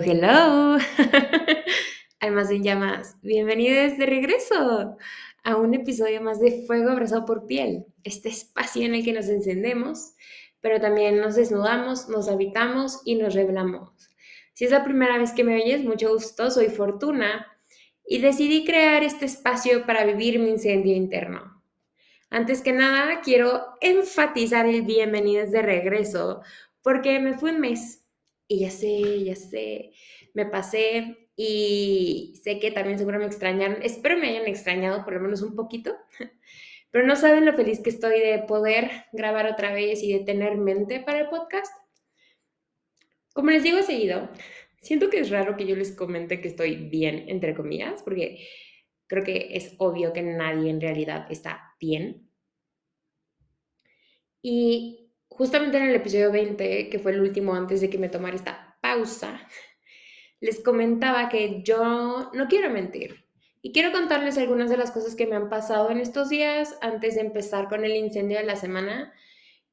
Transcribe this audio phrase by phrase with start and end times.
[0.00, 1.58] Hello, hello.
[2.20, 4.96] Almas en llamas, bienvenidos de regreso
[5.42, 9.28] a un episodio más de Fuego abrazado por piel, este espacio en el que nos
[9.28, 10.14] encendemos,
[10.60, 13.90] pero también nos desnudamos, nos habitamos y nos revelamos.
[14.54, 17.46] Si es la primera vez que me oyes, mucho gusto, soy Fortuna
[18.06, 21.60] y decidí crear este espacio para vivir mi incendio interno.
[22.30, 26.42] Antes que nada, quiero enfatizar el bienvenidos de regreso
[26.82, 28.04] porque me fue un mes
[28.48, 29.92] y ya sé, ya sé,
[30.34, 33.82] me pasé y sé que también seguro me extrañaron.
[33.82, 35.94] Espero me hayan extrañado por lo menos un poquito,
[36.90, 40.56] pero no saben lo feliz que estoy de poder grabar otra vez y de tener
[40.56, 41.72] mente para el podcast.
[43.34, 44.30] Como les digo seguido,
[44.80, 48.48] siento que es raro que yo les comente que estoy bien, entre comillas, porque
[49.06, 52.30] creo que es obvio que nadie en realidad está bien.
[54.42, 55.07] Y
[55.38, 58.76] justamente en el episodio 20, que fue el último antes de que me tomara esta
[58.82, 59.40] pausa,
[60.40, 63.24] les comentaba que yo no quiero mentir.
[63.62, 67.14] Y quiero contarles algunas de las cosas que me han pasado en estos días antes
[67.14, 69.12] de empezar con el incendio de la semana.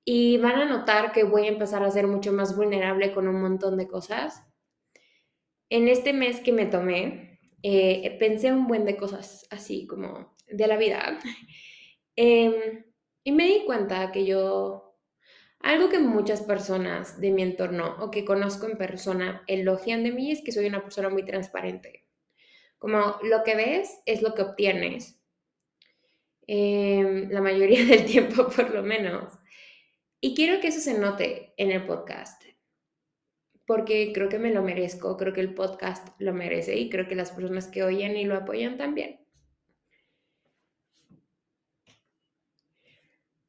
[0.03, 3.41] Y van a notar que voy a empezar a ser mucho más vulnerable con un
[3.41, 4.43] montón de cosas.
[5.69, 10.67] En este mes que me tomé, eh, pensé un buen de cosas así como de
[10.67, 11.17] la vida.
[12.17, 12.85] Em,
[13.25, 14.84] y me di cuenta que yo
[15.65, 20.31] algo que muchas personas de mi entorno o que conozco en persona elogian de mí
[20.31, 22.05] es que soy una persona muy transparente.
[22.77, 25.19] Como lo que ves es lo que obtienes.
[26.45, 29.33] Em, la mayoría del tiempo, por lo menos.
[30.21, 32.43] Y quiero que eso se note en el podcast.
[33.65, 37.15] Porque creo que me lo merezco, creo que el podcast lo merece y creo que
[37.15, 39.24] las personas que oyen y lo apoyan también.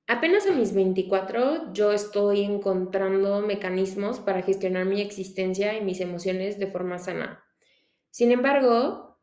[0.08, 6.60] Apenas a mis 24 yo estoy encontrando mecanismos para gestionar mi existencia y mis emociones
[6.60, 7.44] de forma sana.
[8.10, 9.18] Sin embargo,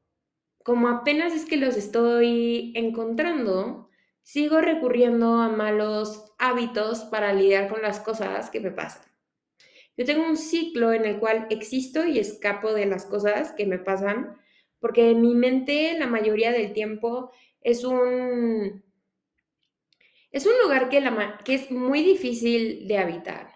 [0.62, 3.90] como apenas es que los estoy encontrando,
[4.24, 9.04] sigo recurriendo a malos hábitos para lidiar con las cosas que me pasan.
[9.96, 13.80] Yo tengo un ciclo en el cual existo y escapo de las cosas que me
[13.80, 14.36] pasan,
[14.80, 18.83] porque mi mente la mayoría del tiempo es un
[20.34, 23.50] es un lugar que, es muy difícil de habitar.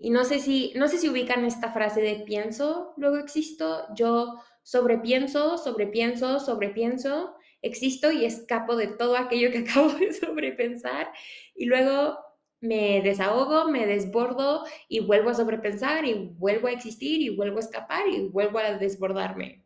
[0.00, 4.42] Y no sé, si, no sé si ubican esta frase de pienso, luego existo, yo
[4.62, 11.12] sobrepienso, sobrepienso, sobrepienso, existo y escapo de todo aquello que acabo de sobrepensar
[11.54, 12.18] y luego
[12.60, 17.60] me desahogo, me desbordo y vuelvo a sobrepensar y vuelvo a existir y vuelvo a
[17.60, 19.62] escapar y vuelvo a desbordarme.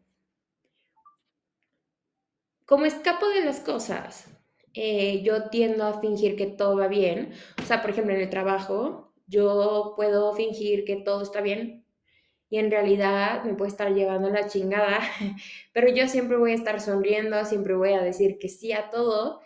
[2.65, 4.35] Como escapo de las cosas,
[4.76, 7.32] eh, yo tiendo a fingir que todo va bien.
[7.62, 11.87] O sea, por ejemplo, en el trabajo, yo puedo fingir que todo está bien
[12.48, 15.00] y en realidad me puede estar llevando la chingada,
[15.72, 19.41] pero yo siempre voy a estar sonriendo, siempre voy a decir que sí a todo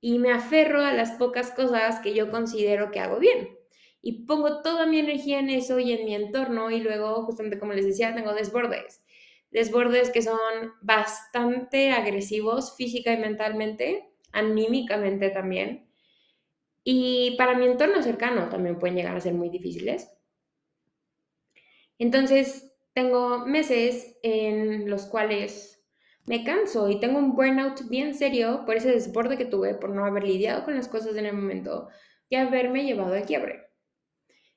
[0.00, 3.56] y me aferro a las pocas cosas que yo considero que hago bien.
[4.00, 7.72] Y pongo toda mi energía en eso y en mi entorno y luego, justamente como
[7.72, 9.02] les decía, tengo desbordes.
[9.50, 10.38] Desbordes que son
[10.82, 15.88] bastante agresivos física y mentalmente anímicamente también.
[16.84, 20.10] Y para mi entorno cercano también pueden llegar a ser muy difíciles.
[21.98, 25.84] Entonces, tengo meses en los cuales
[26.26, 30.04] me canso y tengo un burnout bien serio por ese desborde que tuve, por no
[30.04, 31.88] haber lidiado con las cosas en el momento
[32.28, 33.68] y haberme llevado al quiebre.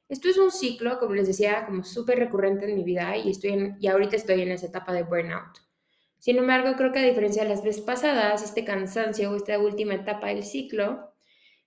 [0.09, 3.75] Esto es un ciclo, como les decía, como súper recurrente en mi vida y, estoy
[3.79, 5.70] y ahorita estoy en esa etapa de burnout.
[6.21, 10.27] Sin embargo, creo que a diferencia de las veces pasadas, este cansancio esta última etapa
[10.27, 11.11] del ciclo,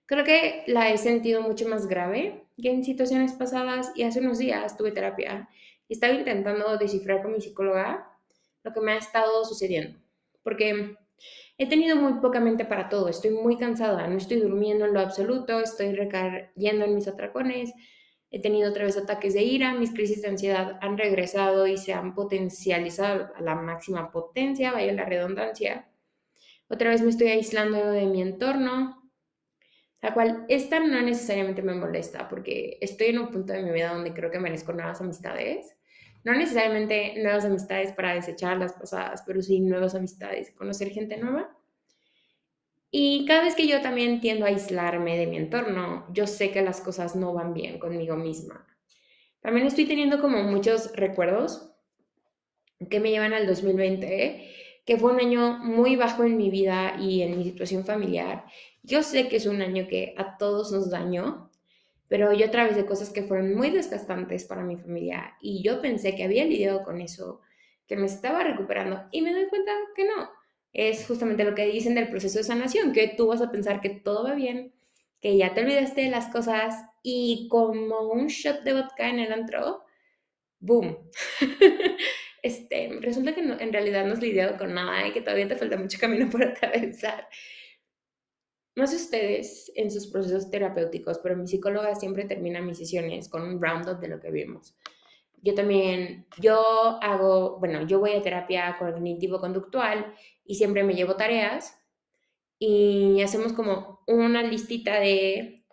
[0.05, 4.37] creo que la he sentido mucho más grave que en situaciones pasadas y hace unos
[4.37, 5.49] días tuve terapia
[5.89, 8.09] y estaba intentando descifrar con mi psicóloga
[8.63, 9.99] lo que me ha estado sucediendo.
[10.41, 10.95] Porque
[11.57, 15.01] he tenido muy poca mente para todo, estoy muy cansada, no estoy durmiendo en lo
[15.01, 17.73] absoluto, estoy recayendo en mis atracones,
[18.35, 21.93] He tenido otra vez ataques de ira, mis crisis de ansiedad han regresado y se
[21.93, 25.87] han potencializado a la máxima potencia, vaya la redundancia.
[26.67, 29.09] Otra vez me estoy aislando de mi entorno.
[30.01, 33.93] la cual esta no necesariamente me molesta porque estoy en un punto de mi vida
[33.93, 35.73] donde creo que merezco nuevas amistades.
[36.25, 41.54] No necesariamente nuevas amistades para desechar las pasadas, pero sí nuevas amistades, conocer gente nueva.
[42.97, 46.61] Y cada vez que yo también tiendo a aislarme de mi entorno, yo sé que
[46.61, 48.65] las cosas no van bien conmigo misma.
[49.41, 51.73] También estoy teniendo como muchos recuerdos
[52.89, 54.49] que me llevan al 2020,
[54.85, 58.45] que fue un año muy bajo en mi vida y en mi situación familiar.
[58.81, 61.51] Yo sé que es un año que a todos nos dañó,
[62.07, 66.23] pero yo de cosas que fueron muy desgastantes para mi familia y yo pensé que
[66.23, 67.41] había lidiado con eso,
[67.87, 70.29] que me estaba recuperando y me doy cuenta que no.
[70.77, 73.89] Es justamente lo que dicen del proceso de sanación, que tú vas a pensar que
[73.89, 74.73] todo va bien,
[75.21, 79.31] que ya te olvidaste de las cosas y como un shot de vodka en el
[79.31, 79.85] antro,
[80.59, 80.97] ¡boom!
[82.43, 85.77] este, resulta que en realidad no has lidiado con nada y que todavía te falta
[85.77, 87.25] mucho camino por atravesar.
[88.75, 93.43] No sé ustedes en sus procesos terapéuticos, pero mi psicóloga siempre termina mis sesiones con
[93.43, 94.75] un roundup de lo que vimos.
[95.45, 101.79] Yo también, yo hago, bueno, yo voy a terapia cognitivo-conductual y siempre me llevo tareas
[102.59, 105.65] y hacemos como una listita de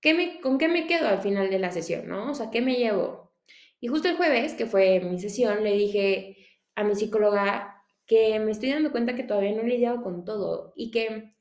[0.00, 2.30] qué me, con qué me quedo al final de la sesión, ¿no?
[2.30, 3.32] O sea, ¿qué me llevo?
[3.80, 6.36] Y justo el jueves, que fue mi sesión, le dije
[6.74, 10.72] a mi psicóloga que me estoy dando cuenta que todavía no he lidiado con todo
[10.76, 11.34] y que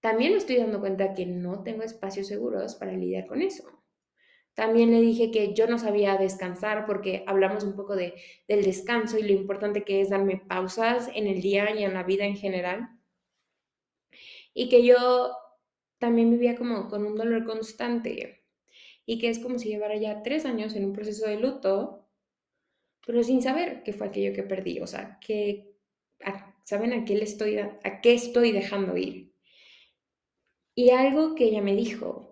[0.00, 3.75] también me estoy dando cuenta que no tengo espacios seguros para lidiar con eso.
[4.56, 8.14] También le dije que yo no sabía descansar porque hablamos un poco de,
[8.48, 12.04] del descanso y lo importante que es darme pausas en el día y en la
[12.04, 12.88] vida en general.
[14.54, 15.36] Y que yo
[15.98, 18.42] también vivía como con un dolor constante
[19.04, 22.08] y que es como si llevara ya tres años en un proceso de luto,
[23.06, 25.76] pero sin saber qué fue aquello que perdí, o sea, que,
[26.64, 29.34] ¿saben a qué, le estoy, a qué estoy dejando ir?
[30.74, 32.25] Y algo que ella me dijo,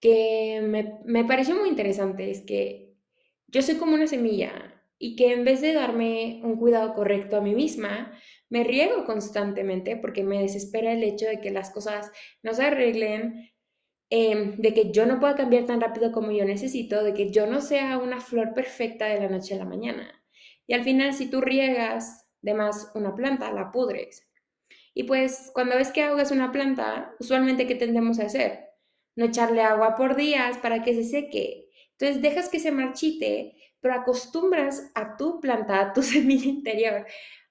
[0.00, 2.94] que me, me pareció muy interesante, es que
[3.48, 7.40] yo soy como una semilla y que en vez de darme un cuidado correcto a
[7.40, 8.12] mí misma,
[8.48, 12.10] me riego constantemente porque me desespera el hecho de que las cosas
[12.42, 13.50] no se arreglen,
[14.12, 17.46] Em, de que yo no pueda cambiar tan rápido como yo necesito, de que yo
[17.46, 20.20] no sea una flor perfecta de la noche a la mañana.
[20.66, 24.28] Y al final, si tú riegas de más una planta, la pudres.
[24.94, 28.69] Y pues cuando ves que ahogas una planta, usualmente, ¿qué tendemos a hacer?
[29.16, 31.68] No echarle agua por días para que se seque.
[31.92, 37.06] Entonces dejas que se marchite, pero acostumbras a tu planta, a tu semilla interior,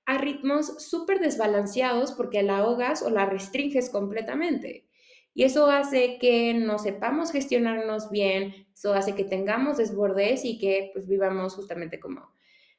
[0.06, 4.88] a ritmos súper desbalanceados porque la ahogas o la restringes completamente.
[5.33, 10.89] Y eso hace que no sepamos gestionarnos bien, eso hace que tengamos desbordes y que
[10.94, 12.33] pues vivamos justamente como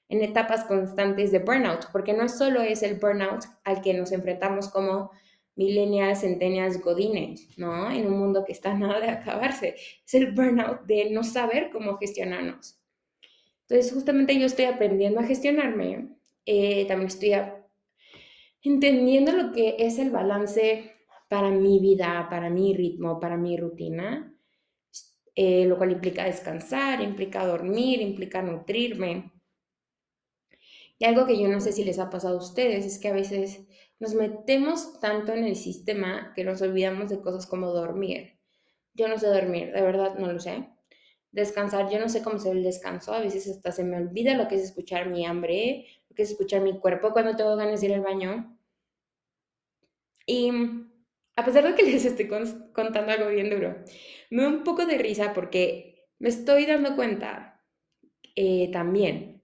[0.08, 4.68] en etapas constantes de burnout, porque no solo es el burnout al que nos enfrentamos
[4.68, 5.12] como
[5.60, 7.90] millennials, centennials, godines, ¿no?
[7.90, 9.74] En un mundo que está nada de acabarse.
[10.06, 12.80] Es el burnout de no saber cómo gestionarnos.
[13.68, 16.16] Entonces, justamente yo estoy aprendiendo a gestionarme.
[16.46, 17.32] Eh, también estoy
[18.62, 20.92] entendiendo lo que es el balance
[21.28, 24.34] para mi vida, para mi ritmo, para mi rutina,
[25.34, 29.30] eh, lo cual implica descansar, implica dormir, implica nutrirme.
[30.98, 33.12] Y algo que yo no sé si les ha pasado a ustedes es que a
[33.12, 33.66] veces
[34.00, 38.38] nos metemos tanto en el sistema que nos olvidamos de cosas como dormir.
[38.94, 40.68] Yo no sé dormir, de verdad no lo sé.
[41.32, 44.48] Descansar, yo no sé cómo se el descanso, a veces hasta se me olvida lo
[44.48, 47.86] que es escuchar mi hambre, lo que es escuchar mi cuerpo cuando tengo ganas de
[47.88, 48.58] ir al baño.
[50.26, 50.50] Y
[51.36, 53.76] a pesar de que les estoy contando algo bien duro,
[54.30, 57.62] me da un poco de risa porque me estoy dando cuenta
[58.34, 59.39] eh, también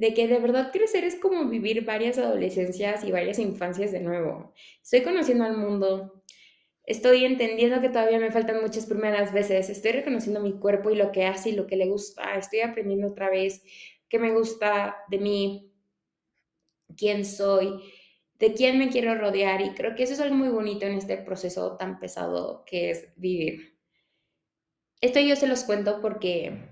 [0.00, 4.54] de que de verdad crecer es como vivir varias adolescencias y varias infancias de nuevo.
[4.82, 6.24] Estoy conociendo al mundo,
[6.84, 11.12] estoy entendiendo que todavía me faltan muchas primeras veces, estoy reconociendo mi cuerpo y lo
[11.12, 13.62] que hace y lo que le gusta, estoy aprendiendo otra vez
[14.08, 15.70] qué me gusta de mí,
[16.96, 17.82] quién soy
[18.38, 21.18] de quién me quiero rodear y creo que eso es algo muy bonito en este
[21.18, 23.78] proceso tan pesado que es vivir.
[25.02, 26.69] Esto yo se los cuento porque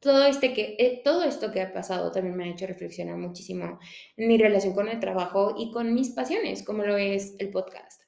[0.00, 3.78] todo, este que, eh, todo esto que ha pasado también me ha hecho reflexionar muchísimo
[4.16, 8.02] en mi relación con el trabajo y con mis pasiones, como lo es el podcast.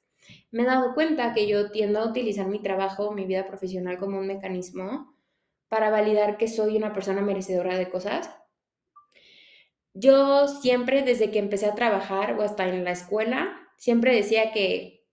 [0.51, 4.19] Me he dado cuenta que yo tiendo a utilizar mi trabajo, mi vida profesional como
[4.19, 5.15] un mecanismo
[5.69, 8.29] para validar que soy una persona merecedora de cosas
[9.93, 15.05] yo siempre, desde que empecé a trabajar o hasta en la escuela, siempre decía que,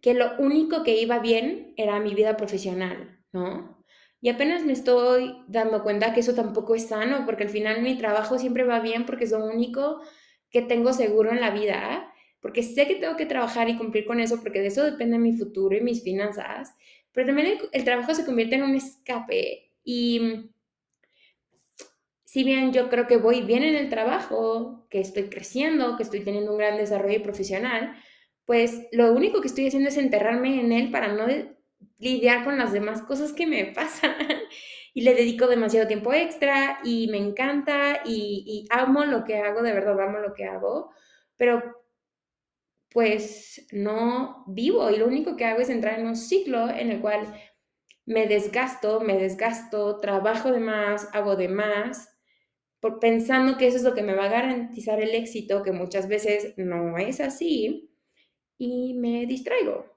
[0.00, 3.83] que lo único que iba bien era mi vida profesional, ¿no?
[4.24, 7.98] Y apenas me estoy dando cuenta que eso tampoco es sano, porque al final mi
[7.98, 10.00] trabajo siempre va bien porque es lo único
[10.48, 14.20] que tengo seguro en la vida, porque sé que tengo que trabajar y cumplir con
[14.20, 16.74] eso, porque de eso depende mi futuro y mis finanzas,
[17.12, 20.48] pero también el, trabajo se convierte en un escape y
[22.24, 26.20] si bien yo creo que voy bien en el trabajo, que estoy creciendo, que estoy
[26.20, 27.94] teniendo un gran desarrollo profesional,
[28.46, 31.26] pues lo único que estoy haciendo es enterrarme en él para no
[32.04, 34.14] lidiar con las demás cosas que me pasan.
[34.94, 39.72] y le dedico demasiado tiempo extra y me encanta y, amo lo que hago, de
[39.72, 40.92] verdad amo lo que hago,
[41.36, 41.62] pero
[42.90, 47.00] pues no vivo y lo único que hago es entrar en un ciclo en el
[47.00, 47.26] cual
[48.06, 52.16] me desgasto, me desgasto, trabajo de más, hago de más,
[53.00, 56.54] pensando que eso es lo que me va a garantizar el éxito, que muchas veces
[56.56, 57.90] no es así,
[58.58, 59.93] y me distraigo.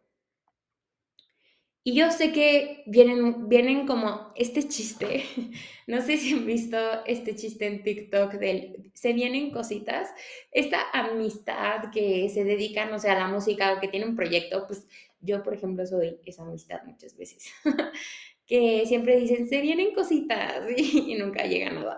[1.87, 5.23] Y yo sé que vienen, vienen como este chiste,
[5.87, 10.09] no sé si han visto este chiste en TikTok del se vienen cositas,
[10.51, 14.67] esta amistad que se dedica, no sé, a la música o que tiene un proyecto,
[14.67, 14.85] pues
[15.21, 17.53] yo, por ejemplo, soy esa amistad muchas veces,
[18.45, 21.95] que siempre dicen se vienen cositas y, nunca llega nada.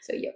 [0.00, 0.30] soy yo.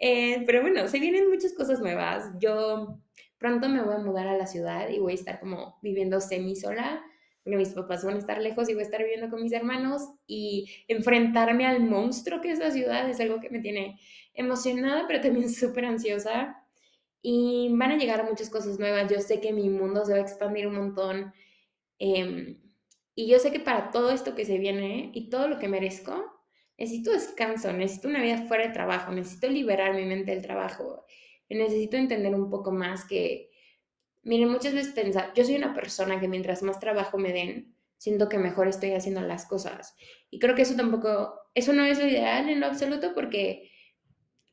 [0.00, 2.28] Eh, pero bueno, se vienen muchas cosas nuevas.
[2.38, 2.98] Yo
[3.44, 6.56] pronto me voy a mudar a la ciudad y voy a estar como viviendo semi
[6.56, 7.04] sola,
[7.42, 10.00] porque mis papás van a estar lejos y voy a estar viviendo con mis hermanos
[10.26, 14.00] y enfrentarme al monstruo que es la ciudad es algo que me tiene
[14.32, 16.56] emocionada, pero también súper ansiosa.
[17.20, 19.12] Y van a llegar muchas cosas nuevas.
[19.12, 21.34] Yo sé que mi mundo se va a expandir un montón.
[21.98, 22.58] Em,
[23.14, 26.32] y yo sé que para todo esto que se viene y todo lo que merezco,
[26.78, 31.03] necesito descanso, necesito una vida fuera de trabajo, necesito liberar mi mente del trabajo
[31.50, 33.50] necesito entender un poco más que,
[34.22, 38.28] miren, muchas veces pensar, yo soy una persona que mientras más trabajo me den, siento
[38.28, 39.96] que mejor estoy haciendo las cosas.
[40.30, 43.70] Y creo que eso tampoco, eso no es lo ideal en lo absoluto porque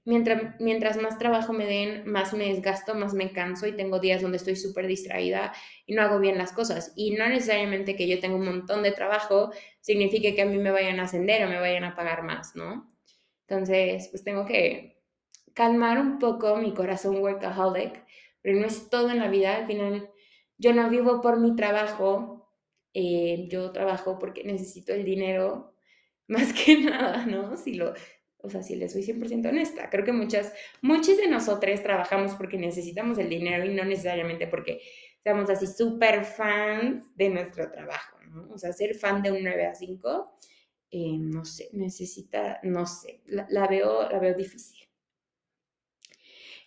[0.05, 4.21] mientras, mientras más trabajo me den, más me desgasto, más me canso y tengo días
[4.21, 5.53] donde estoy súper distraída
[5.85, 6.93] y no hago bien las cosas.
[6.95, 10.71] Y no necesariamente que yo tenga un montón de trabajo signifique que a mí me
[10.71, 12.95] vayan a ascender o me vayan a pagar más, ¿no?
[13.47, 15.00] Entonces, pues tengo que
[15.53, 18.03] calmar un poco mi corazón workaholic,
[18.41, 19.55] pero no es todo en la vida.
[19.55, 20.09] Al final,
[20.57, 22.51] yo no vivo por mi trabajo,
[22.93, 25.75] eh, yo trabajo porque necesito el dinero
[26.27, 27.57] más que nada, ¿no?
[27.57, 27.93] Si lo,
[28.43, 32.57] o sea, si le soy 100% honesta, creo que muchas, muchos de nosotros trabajamos porque
[32.57, 34.81] necesitamos el dinero y no necesariamente porque
[35.23, 38.49] seamos así súper fans de nuestro trabajo, ¿no?
[38.53, 40.37] O sea, ser fan de un 9 a 5,
[40.91, 44.80] eh, no sé, necesita, no sé, la, veo, la veo difícil.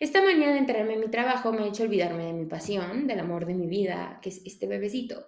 [0.01, 3.21] Esta manía de enterarme en mi trabajo me ha hecho olvidarme de mi pasión, del
[3.21, 5.27] amor de mi vida, que es este bebecito.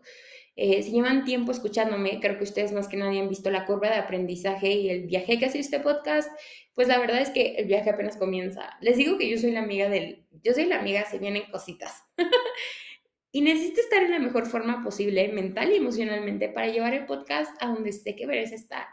[0.56, 3.90] Eh, si llevan tiempo escuchándome, creo que ustedes más que nadie han visto la curva
[3.90, 6.30] de aprendizaje y el viaje que hace este podcast,
[6.74, 8.76] pues la verdad es que el viaje apenas comienza.
[8.80, 12.04] Les digo que yo soy la amiga del, yo soy la amiga, se vienen cositas.
[13.32, 17.54] y necesito estar en la mejor forma posible, mental y emocionalmente, para llevar el podcast
[17.62, 18.86] a donde sé que merece estar.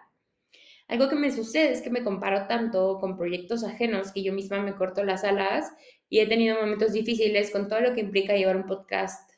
[0.93, 4.61] Algo que me sucede es que me comparo tanto con proyectos ajenos que yo misma
[4.61, 5.73] me corto las alas
[6.07, 9.31] y he tenido momentos difíciles con todo lo que implica llevar un podcast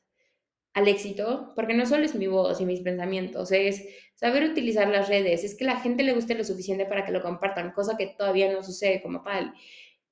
[0.73, 5.07] al éxito, porque no solo es mi voz y mis pensamientos, es saber utilizar las
[5.07, 8.07] redes, es que la gente le guste lo suficiente para que lo compartan, cosa que
[8.07, 9.53] todavía no sucede como tal.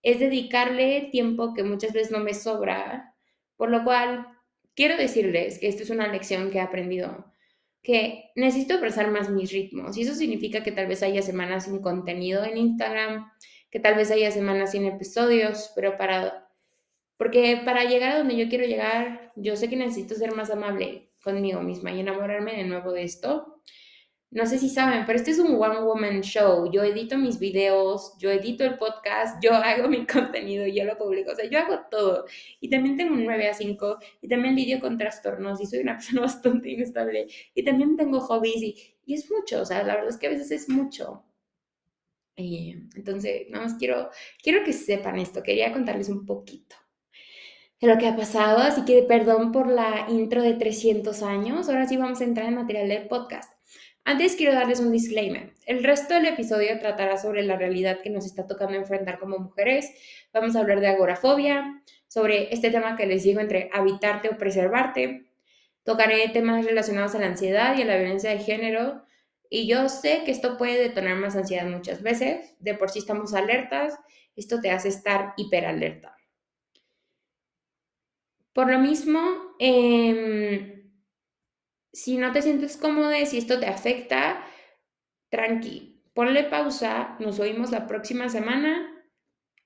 [0.01, 3.15] Es dedicarle tiempo que muchas veces no me sobra,
[3.57, 4.27] por lo cual
[4.75, 7.32] quiero decirles que esto es una lección que he aprendido
[7.83, 9.97] que necesito abrazar más mis ritmos.
[9.97, 13.29] Y eso significa que tal vez haya semanas sin contenido en Instagram,
[13.69, 16.49] que tal vez haya semanas sin episodios, pero para...
[17.17, 21.11] Porque para llegar a donde yo quiero llegar, yo sé que necesito ser más amable
[21.23, 23.52] conmigo misma y enamorarme de nuevo de esto
[24.33, 26.69] no sé si saben, pero este es un one woman show.
[26.71, 31.31] Yo edito mis videos, yo edito el podcast, yo hago mi contenido, yo lo publico,
[31.31, 32.25] o sea, yo hago todo.
[32.59, 35.93] Y también tengo un 9 a 5 y también lidio con trastornos y soy una
[35.97, 38.75] persona bastante inestable y también tengo hobbies y,
[39.05, 41.23] y es mucho, o sea, la verdad es que a veces es mucho.
[42.35, 44.09] entonces, nada más quiero,
[44.41, 46.75] quiero que sepan esto, quería contarles un poquito
[47.79, 51.85] de lo que ha pasado, así que perdón por la intro de 300 años, ahora
[51.87, 53.51] sí vamos a entrar en material del podcast.
[54.05, 55.53] Antes quiero darles un disclaimer.
[55.65, 59.89] El resto del episodio tratará sobre la realidad que nos está tocando enfrentar como mujeres.
[60.33, 65.25] Vamos a hablar de agorafobia, sobre este tema que les digo entre habitarte o preservarte.
[65.83, 69.05] Tocaré temas relacionados a la ansiedad y a la violencia de género.
[69.49, 72.55] Y yo sé que esto puede detonar más ansiedad muchas veces.
[72.59, 73.97] De por sí estamos alertas.
[74.35, 76.17] Esto te hace estar hiperalerta.
[78.51, 79.19] Por lo mismo,
[79.59, 80.72] eh,
[81.93, 84.43] si no te sientes cómodo, si esto te afecta,
[85.29, 88.89] tranqui, ponle pausa, nos oímos la próxima semana.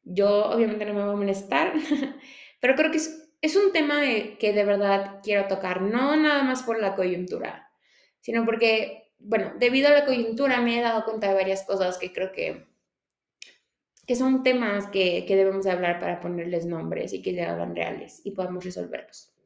[0.04, 1.74] Yo obviamente no me voy a molestar,
[2.60, 4.02] Pero creo que es, un tema
[4.40, 7.70] que de verdad quiero tocar, no nada más por la coyuntura,
[8.20, 12.12] sino porque, bueno, debido a la coyuntura me he dado cuenta de varias cosas que
[12.12, 12.68] creo que,
[14.08, 18.22] que son temas que, que debemos hablar para ponerles nombres y que se hagan reales
[18.24, 19.37] y podamos resolverlos.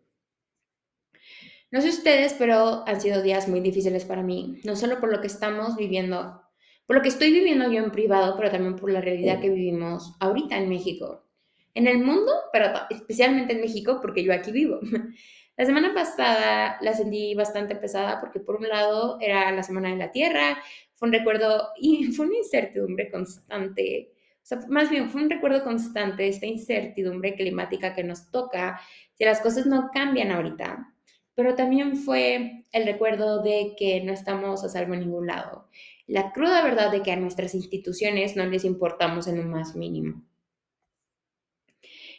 [1.72, 5.22] No sé ustedes, pero han sido días muy difíciles para mí, no solo por lo
[5.22, 6.42] que estamos viviendo,
[6.86, 10.13] por lo que estoy viviendo yo en privado, pero también por la realidad que vivimos
[10.20, 11.25] ahorita en México.
[11.74, 14.80] En el mundo, pero especialmente en México, porque yo aquí vivo.
[15.58, 19.98] La semana pasada la sentí bastante pesada porque por un lado era la Semana de
[19.98, 20.58] la Tierra,
[20.96, 24.12] fue un recuerdo y fue una incertidumbre constante.
[24.38, 28.82] O sea, más bien fue un recuerdo constante de esta incertidumbre climática que nos toca
[29.13, 30.92] si las cosas no cambian ahorita
[31.35, 35.69] pero también fue el recuerdo de que no estamos a salvo en ningún lado.
[36.07, 40.23] La cruda verdad de que a nuestras instituciones no les importamos en un más mínimo.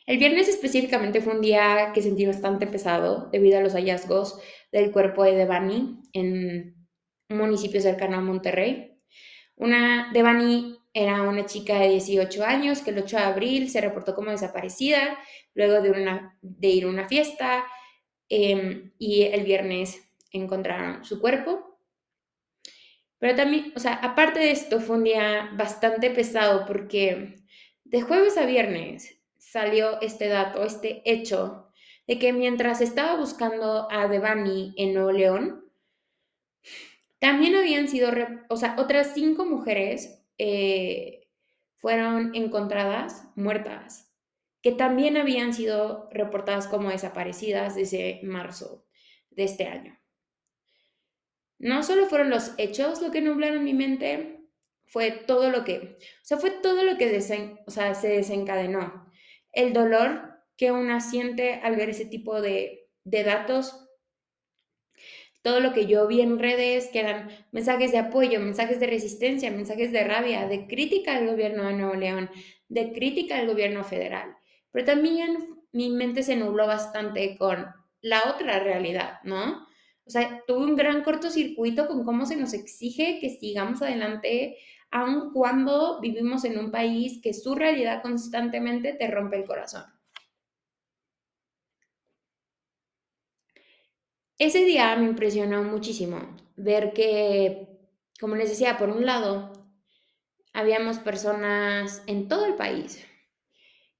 [0.06, 4.40] El viernes específicamente fue un día que sentí bastante pesado debido a los hallazgos
[4.72, 6.74] del cuerpo de Devani en
[7.28, 8.98] un municipio cercano a Monterrey.
[9.54, 14.14] Una, Devani era una chica de 18 años que el 8 de abril se reportó
[14.14, 15.18] como desaparecida
[15.54, 17.64] luego de, de ir a una fiesta
[18.34, 21.78] Em, y el viernes encontraron su cuerpo.
[23.18, 27.36] Pero también, o sea, aparte de esto, fue un día bastante pesado porque
[27.84, 31.68] de jueves a viernes salió este dato, este hecho,
[32.06, 35.70] de que mientras estaba buscando a Devani en Nuevo León,
[37.18, 38.10] también habían sido,
[38.48, 41.28] o sea, otras cinco mujeres eh,
[41.76, 44.11] fueron encontradas muertas
[44.62, 48.86] que también habían sido reportadas como desaparecidas desde marzo
[49.30, 49.98] de este año.
[51.58, 54.40] No solo fueron los hechos lo que nublaron mi mente,
[54.84, 59.10] fue todo lo que, o sea, fue todo lo que se desencadenó.
[59.52, 63.88] El dolor que una siente al ver ese tipo de, de datos,
[65.42, 69.50] todo lo que yo vi en redes, que eran mensajes de apoyo, mensajes de resistencia,
[69.50, 72.30] mensajes de rabia, de crítica al gobierno de Nuevo León,
[72.68, 74.36] de crítica al gobierno federal.
[74.72, 77.66] Pero también mi mente se nubló bastante con
[78.00, 79.66] la otra realidad, ¿no?
[80.04, 84.56] O sea, tuve un gran cortocircuito con cómo se nos exige que sigamos adelante,
[84.90, 89.84] aun cuando vivimos en un país que su realidad constantemente te rompe el corazón.
[94.38, 97.68] Ese día me impresionó muchísimo ver que,
[98.18, 99.52] como les decía, por un lado,
[100.52, 103.06] habíamos personas en todo el país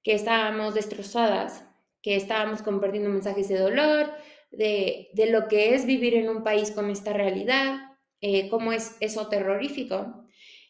[0.03, 1.65] que estábamos destrozadas,
[2.01, 4.11] que estábamos compartiendo mensajes de dolor,
[4.51, 9.27] de, lo que es vivir en un país con esta realidad, eh, cómo es eso
[9.29, 10.27] terrorífico.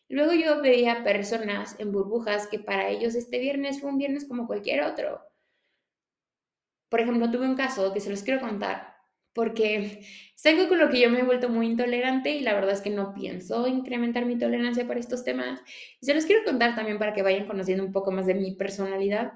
[0.08, 4.48] Luego yo veía personas en burbujas que para ellos este viernes fue un viernes como
[4.48, 5.22] cualquier otro.
[6.90, 8.93] Por ejemplo, tuve un caso que se los quiero contar
[9.34, 10.02] porque
[10.36, 12.82] es algo con lo que yo me he vuelto muy intolerante y la verdad es
[12.82, 15.62] que no pienso incrementar mi tolerancia para estos temas.
[16.02, 19.34] Se los quiero contar también para que vayan conociendo un poco más de mi personalidad.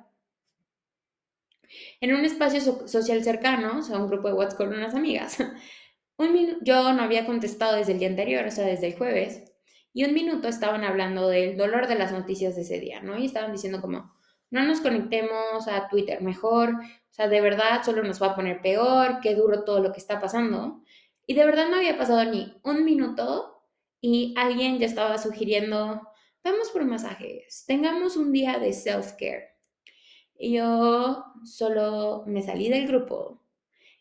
[1.99, 5.37] En un espacio social cercano, o sea, un grupo de WhatsApp con unas amigas,
[6.17, 9.43] un yo no había contestado desde el día anterior, o sea, desde el jueves,
[9.93, 13.17] y un minuto estaban hablando del dolor de las noticias de ese día, ¿no?
[13.17, 14.13] Y estaban diciendo como,
[14.49, 18.61] no nos conectemos a Twitter mejor, o sea, de verdad solo nos va a poner
[18.61, 20.81] peor, qué duro todo lo que está pasando.
[21.25, 23.63] Y de verdad no había pasado ni un minuto
[23.99, 26.01] y alguien ya estaba sugiriendo,
[26.43, 29.49] vamos por masajes, tengamos un día de self-care.
[30.39, 33.41] Y yo solo me salí del grupo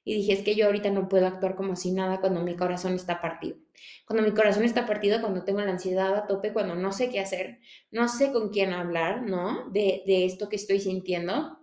[0.09, 2.95] y dije, es que yo ahorita no puedo actuar como si nada cuando mi corazón
[2.95, 3.57] está partido.
[4.07, 7.19] Cuando mi corazón está partido, cuando tengo la ansiedad a tope, cuando no sé qué
[7.19, 7.59] hacer,
[7.91, 9.69] no sé con quién hablar, ¿no?
[9.71, 11.59] De, esto que estoy sintiendo.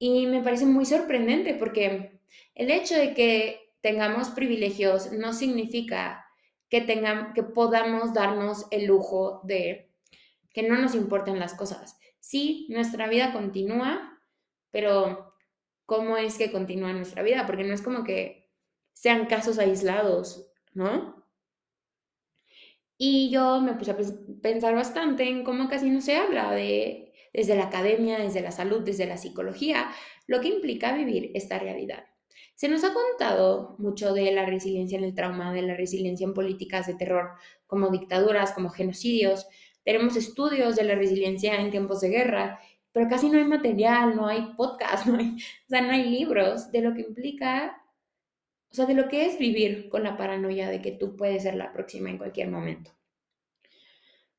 [0.00, 2.20] Y me parece muy sorprendente porque
[2.56, 6.26] el hecho de que tengamos privilegios no significa
[6.68, 9.92] que, tengamos, que podamos darnos el lujo de
[10.52, 12.00] que no nos importen las cosas.
[12.18, 14.20] Sí, nuestra vida continúa,
[14.72, 15.29] pero
[15.90, 18.48] cómo es que continúa nuestra vida, porque no es como que
[18.92, 21.26] sean casos aislados, ¿no?
[22.96, 23.96] Y yo me puse a
[24.40, 28.82] pensar bastante en cómo casi no se habla de, desde la academia, desde la salud,
[28.82, 29.90] desde la psicología,
[30.28, 32.04] lo que implica vivir esta realidad.
[32.54, 36.34] Se nos ha contado mucho de la resiliencia en el trauma, de la resiliencia en
[36.34, 37.32] políticas de terror,
[37.66, 39.48] como dictaduras, como genocidios.
[39.82, 42.60] Tenemos estudios de la resiliencia en tiempos de guerra
[42.92, 46.70] pero casi no hay material, no hay podcast, no hay, o sea, no hay libros
[46.72, 47.82] de lo que implica,
[48.70, 51.54] o sea, de lo que es vivir con la paranoia de que tú puedes ser
[51.54, 52.92] la próxima en cualquier momento.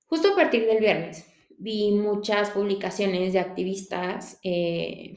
[0.06, 1.26] Justo a partir del viernes
[1.58, 5.16] vi muchas publicaciones de activistas, eh,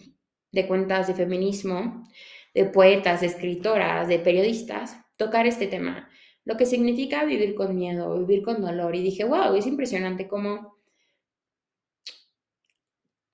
[0.52, 2.06] de cuentas de feminismo,
[2.54, 6.08] de poetas, de escritoras, de periodistas, tocar este tema,
[6.44, 8.94] lo que significa vivir con miedo, vivir con dolor.
[8.94, 10.73] Y dije, wow, es impresionante cómo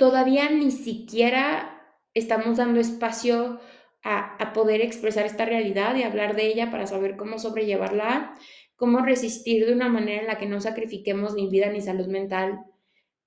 [0.01, 1.79] todavía ni siquiera
[2.15, 3.61] estamos dando espacio
[4.03, 8.33] a, poder expresar esta realidad y hablar de ella para saber cómo sobrellevarla,
[8.77, 12.61] cómo resistir de una manera en la que no sacrifiquemos ni vida ni salud mental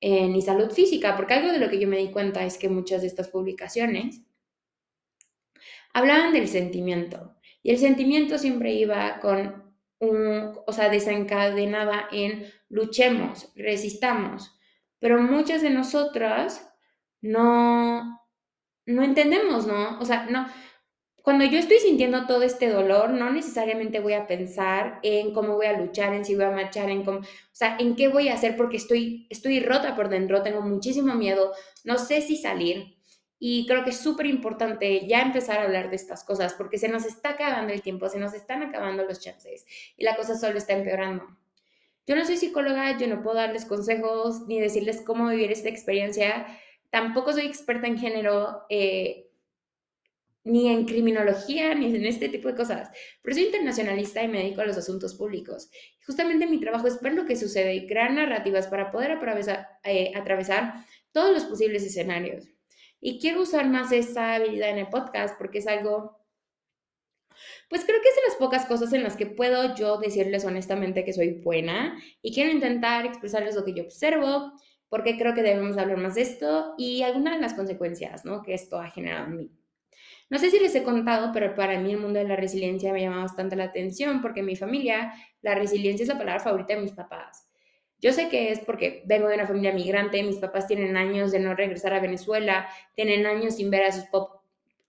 [0.01, 2.69] eh, ni salud física, porque algo de lo que yo me di cuenta es que
[2.69, 4.23] muchas de estas publicaciones
[5.93, 13.53] hablaban del sentimiento y el sentimiento siempre iba con un, o sea, desencadenada en luchemos,
[13.55, 14.57] resistamos,
[15.03, 16.65] pero muchas de nosotras
[17.19, 18.21] no,
[18.85, 19.99] no entendemos, ¿no?
[19.99, 20.47] O sea, no,
[21.15, 25.65] cuando yo estoy sintiendo todo este dolor, no necesariamente voy a pensar en cómo voy
[25.65, 28.35] a luchar, en si voy a marchar, en cómo, o sea, en qué voy a
[28.35, 31.51] hacer porque estoy, estoy rota por dentro, tengo muchísimo miedo,
[31.83, 32.95] no sé si salir.
[33.37, 36.87] Y creo que es súper importante ya empezar a hablar de estas cosas porque se
[36.87, 39.65] nos está acabando el tiempo, se nos están acabando los chances
[39.97, 41.25] y la cosa solo está empeorando.
[42.05, 46.45] Yo no soy psicóloga, yo no puedo darles consejos ni decirles cómo vivir esta experiencia.
[46.89, 48.63] Tampoco soy experta en género.
[48.69, 49.29] Eh,
[50.45, 52.89] ni en criminología, ni en este tipo de cosas.
[53.21, 55.69] Pero soy internacionalista y me dedico a los asuntos públicos.
[56.05, 60.11] justamente mi trabajo es ver lo que sucede y crear narrativas para poder atravesar, eh,
[60.15, 62.45] atravesar todos los posibles escenarios.
[62.99, 66.22] Y quiero usar más esa habilidad en el podcast porque es algo,
[67.73, 71.03] pues creo que es de las pocas cosas en las que puedo yo decirles honestamente
[71.03, 74.51] que soy buena y quiero intentar expresarles lo que yo observo
[74.89, 78.43] porque creo que debemos hablar más de esto y algunas de las consecuencias ¿no?
[78.43, 79.51] que esto ha generado en mí.
[80.29, 83.01] No sé si les he contado, pero para mí el mundo de la resiliencia me
[83.01, 86.81] llama bastante la atención porque en mi familia la resiliencia es la palabra favorita de
[86.81, 87.49] mis papás.
[87.99, 91.39] Yo sé que es porque vengo de una familia migrante, mis papás tienen años de
[91.39, 94.05] no regresar a Venezuela, tienen años sin ver a sus,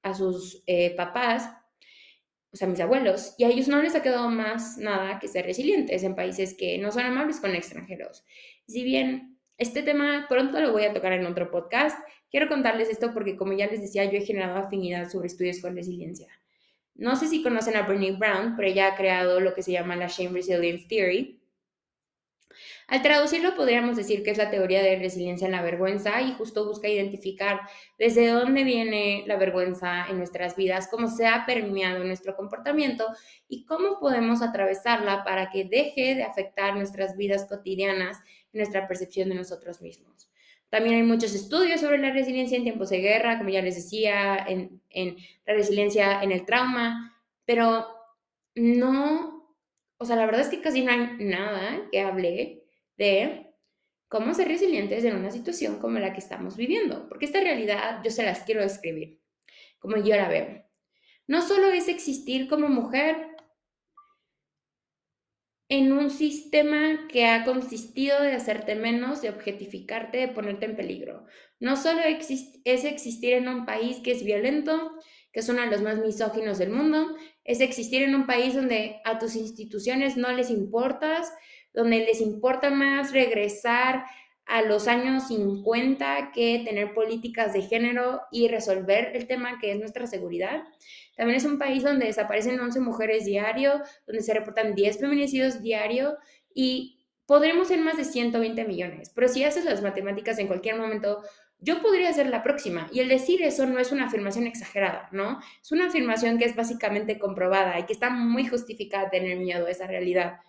[0.03, 1.49] a sus eh, papás,
[2.55, 5.45] o sea, mis abuelos, y a ellos no les ha quedado más nada que ser
[5.45, 8.25] resilientes en países que no son amables con extranjeros.
[8.67, 11.99] Si bien este tema pronto lo voy a tocar en otro podcast,
[12.35, 15.77] Quiero contarles esto porque, como ya les decía, yo he generado afinidad sobre estudios con
[15.77, 16.27] resiliencia.
[16.97, 19.95] No sé si conocen a Bernie Brown, pero ella ha creado lo que se llama
[19.95, 21.40] la Shame Resilience Theory.
[22.88, 26.67] Al traducirlo, podríamos decir que es la teoría de resiliencia en la vergüenza y justo
[26.67, 27.61] busca identificar
[27.99, 33.07] desde dónde viene la vergüenza en nuestras vidas, cómo se ha permeado nuestro comportamiento
[33.49, 38.19] y cómo podemos atravesarla para que deje de afectar nuestras vidas cotidianas
[38.53, 40.31] y nuestra percepción de nosotros mismos.
[40.75, 44.45] También hay muchos estudios sobre la resiliencia en tiempos de guerra, como ya les decía,
[44.45, 44.81] en,
[45.47, 47.87] la resiliencia en el trauma, pero
[48.57, 49.34] no,
[49.98, 52.64] o sea, la verdad es que casi no hay nada que hable
[52.96, 53.54] de
[54.09, 58.11] cómo ser resilientes en una situación como la que estamos viviendo, porque esta realidad yo
[58.11, 59.20] se las quiero describir,
[59.78, 60.64] como yo la veo.
[61.26, 63.35] No solo es existir como mujer
[65.68, 71.24] en un sistema que ha consistido de hacerte menos, de objetificarte, de ponerte en peligro.
[71.59, 74.92] No solo es existir en un país que es violento,
[75.35, 79.01] que es uno de los más misóginos del mundo, es existir en un país donde
[79.05, 81.33] a tus instituciones no les importas,
[81.75, 84.05] donde les importa más regresar
[84.47, 89.79] a los años 50 que tener políticas de género y resolver el tema que es
[89.79, 90.62] nuestra seguridad.
[91.16, 96.16] También es un país donde desaparecen 11 mujeres diario, donde se reportan 10 feminicidios diario
[96.55, 99.11] y podremos ser más de 120 millones.
[99.12, 101.23] Pero si haces las matemáticas en cualquier momento,
[101.64, 102.88] yo podría ser la próxima.
[102.92, 105.40] Y el decir eso no es una afirmación exagerada, ¿no?
[105.62, 109.70] Es una afirmación que es básicamente comprobada y que está muy justificada tener miedo a
[109.70, 110.40] esa realidad.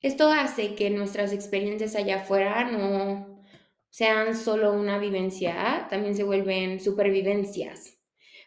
[0.00, 3.44] Esto hace que nuestras experiencias allá afuera no
[3.90, 7.98] sean solo una vivencia, también se vuelven supervivencias,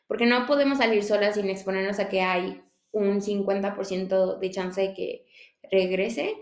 [0.07, 4.93] porque no podemos salir solas sin exponernos a que hay un 50% de chance de
[4.93, 5.25] que
[5.69, 6.35] regrese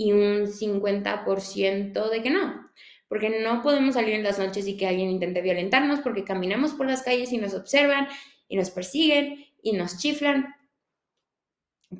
[0.00, 2.70] y un 50% de que no.
[3.06, 6.86] Porque no podemos salir en las noches y que alguien intente violentarnos porque caminamos por
[6.86, 8.08] las calles y nos observan
[8.48, 10.54] y nos persiguen y nos chiflan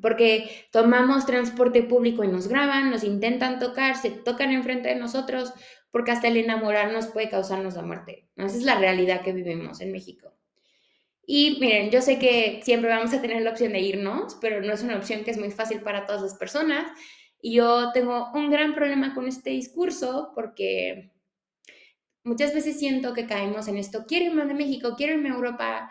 [0.01, 5.53] porque tomamos transporte público y nos graban, nos intentan tocar, se tocan enfrente de nosotros,
[5.91, 8.29] porque hasta el enamorarnos puede causarnos la muerte.
[8.35, 10.33] Esa es la realidad que vivimos en México.
[11.27, 14.73] Y miren, yo sé que siempre vamos a tener la opción de irnos, pero no
[14.73, 16.89] es una opción que es muy fácil para todas las personas.
[17.41, 21.11] Y yo tengo un gran problema con este discurso porque
[22.23, 25.89] muchas veces siento que caemos en esto, quiero irme de México, quiero irme a Europa,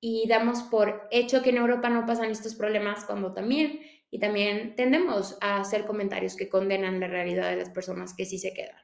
[0.00, 4.76] y damos por hecho que en Europa no pasan estos problemas cuando también, y también
[4.76, 8.80] tendemos a hacer comentarios que condenan la realidad de las personas que sí se quedan.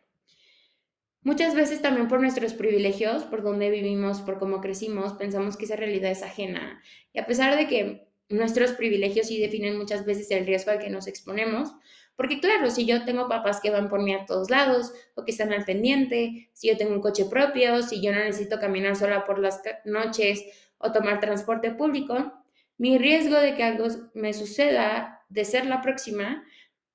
[1.23, 5.77] Muchas veces también por nuestros privilegios, por donde vivimos, por cómo crecimos, pensamos que esa
[5.77, 6.83] realidad es ajena.
[7.13, 10.91] Y a pesar de que nuestros privilegios sí definen muchas veces el riesgo al que
[10.91, 11.73] nos exponemos,
[12.17, 15.33] porque claro, si yo tengo papás que van por mí a todos lados o que
[15.33, 19.25] están al pendiente, si yo tengo un coche propio, si yo no necesito caminar sola
[19.25, 20.45] por las noches
[20.79, 22.33] o tomar transporte público,
[22.77, 26.45] mi riesgo de que algo me suceda, de ser la próxima,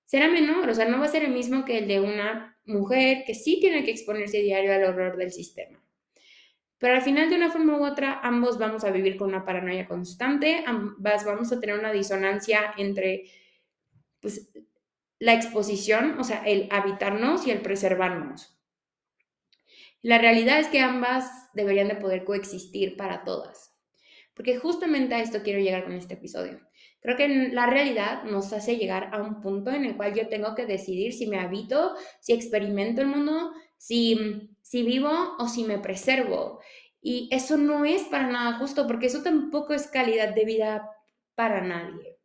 [0.06, 3.24] será menor, o sea, no va a ser el mismo que el de una mujer
[3.26, 5.82] que sí tiene que exponerse diario al horror del sistema.
[6.80, 9.88] Pero al final, de una forma u otra, ambos vamos a vivir con una paranoia
[9.88, 13.26] constante, ambas vamos a tener una disonancia entre
[14.20, 14.50] pues,
[15.20, 18.58] la exposición, o sea, el habitarnos y el preservarnos.
[20.04, 23.74] La realidad es que ambas deberían de poder coexistir para todas.
[24.36, 26.62] Porque justamente a esto quiero llegar con este episodio.
[27.02, 30.54] Creo que la realidad nos hace llegar a un punto en el cual yo tengo
[30.54, 35.80] que decidir si me habito, si experimento el mundo, si, si vivo o si me
[35.80, 36.60] preservo.
[37.02, 40.90] Y eso no es para nada justo porque eso tampoco es calidad de vida
[41.36, 42.18] para nadie.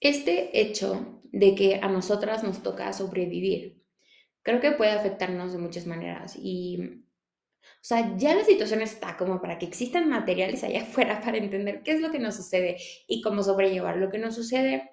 [0.00, 3.82] Este hecho de que a nosotras nos toca sobrevivir,
[4.42, 7.04] creo que puede afectarnos de muchas maneras y
[7.84, 11.82] o sea, ya la situación está como para que existan materiales allá afuera para entender
[11.82, 14.90] qué es lo que nos sucede y cómo sobrellevar lo que nos sucede.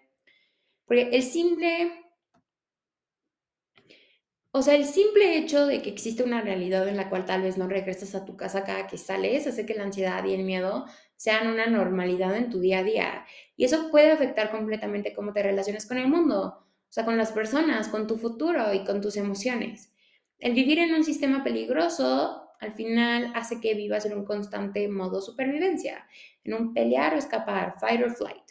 [0.85, 2.00] Porque el simple,
[4.53, 7.57] o sea, el simple hecho de que existe una realidad en la cual tal vez
[7.57, 10.85] no regresas a tu casa cada que sales hace que la ansiedad y el miedo
[11.15, 13.25] sean una normalidad en tu día a día.
[13.55, 17.31] Y eso puede afectar completamente cómo te relacionas con el mundo, o sea, con las
[17.31, 19.93] personas, con tu futuro y con tus emociones.
[20.37, 25.21] El vivir en un sistema peligroso al final hace que vivas en un constante modo
[25.21, 26.07] supervivencia,
[26.43, 28.43] en un pelear o escapar, fight or flight.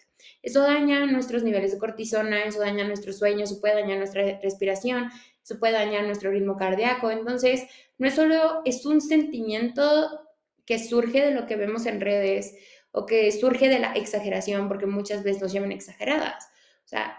[0.43, 5.11] Eso daña nuestros niveles de cortisona, eso daña nuestros sueños, eso puede dañar nuestra respiración,
[5.43, 7.11] eso puede dañar nuestro ritmo cardíaco.
[7.11, 7.65] Entonces,
[7.99, 10.21] no es solo es un sentimiento
[10.65, 12.55] que surge de lo que vemos en redes
[12.93, 16.47] o que surge de la exageración, porque muchas veces nos llaman exageradas.
[16.85, 17.17] O sea,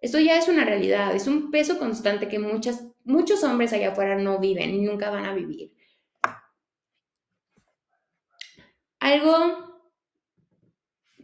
[0.00, 4.38] esto ya es una realidad, es un peso constante que muchos hombres allá afuera no
[4.38, 5.72] viven y nunca van a vivir.
[8.98, 9.80] Algo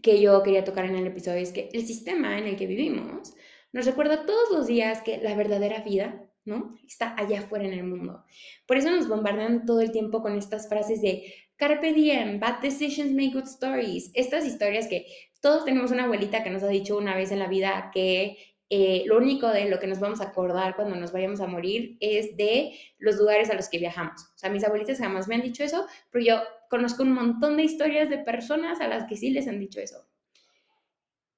[0.03, 3.35] que yo quería tocar en el episodio es que el sistema en el que vivimos
[3.73, 6.75] nos recuerda todos los días que la verdadera vida, ¿no?
[6.87, 8.25] Está allá afuera en el mundo.
[8.67, 13.13] Por eso nos bombardean todo el tiempo con estas frases de carpe diem, bad decisions
[13.13, 14.11] make good stories.
[14.15, 15.07] Estas historias que
[15.41, 18.37] todos tenemos una abuelita que nos ha dicho una vez en la vida que
[18.71, 21.97] eh, lo único de lo que nos vamos a acordar cuando nos vayamos a morir
[22.01, 24.21] es de los lugares a los que viajamos.
[24.35, 27.65] O sea, mis abuelitas jamás me han dicho eso, pero yo conozco un montón de
[27.65, 30.07] historias de personas a las que sí les han dicho eso.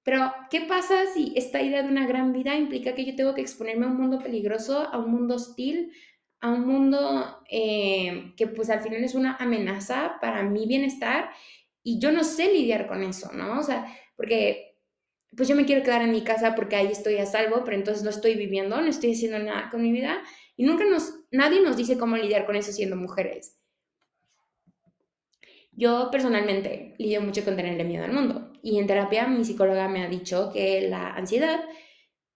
[0.02, 3.42] Pero, ¿qué pasa si esta idea de una gran vida implica que yo tengo que
[3.42, 5.92] exponerme a un mundo peligroso, a un mundo hostil,
[6.40, 11.30] a un mundo eh, que pues al final es una amenaza para mi bienestar
[11.82, 13.58] y yo no sé lidiar con eso, ¿no?
[13.58, 13.86] O sea,
[14.16, 14.78] porque
[15.36, 18.02] pues yo me quiero quedar en mi casa porque ahí estoy a salvo, pero entonces
[18.02, 20.18] no estoy viviendo, no estoy haciendo nada con mi vida
[20.56, 23.58] y nunca nos, nadie nos dice cómo lidiar con eso siendo mujeres.
[25.72, 30.02] Yo personalmente lidio mucho con tenerle miedo al mundo y en terapia mi psicóloga me
[30.02, 31.60] ha dicho que la ansiedad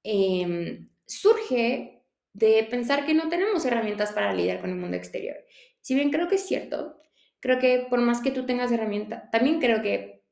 [0.03, 5.37] em, surge de pensar que no tenemos herramientas para lidiar con el mundo exterior.
[5.81, 6.97] Si bien creo que es cierto,
[7.41, 10.25] creo que por más que tú tengas herramientas, también creo que